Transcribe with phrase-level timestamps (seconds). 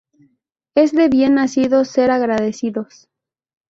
[0.73, 3.07] Es de bien nacidos ser agradecidos